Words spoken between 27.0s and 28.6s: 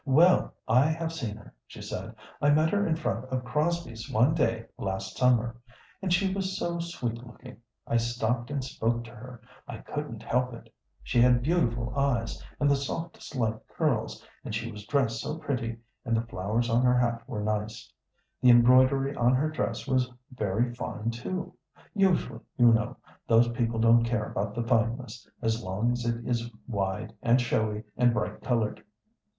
and showy, and bright